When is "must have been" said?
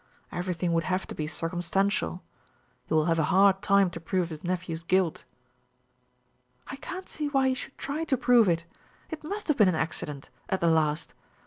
9.23-9.69